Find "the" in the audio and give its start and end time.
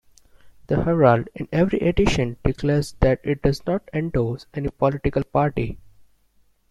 0.65-0.83